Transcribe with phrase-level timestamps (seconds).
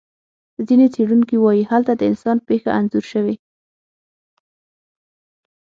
[0.67, 3.35] ځینې څېړونکي وایي هلته د انسان پېښه انځور شوې.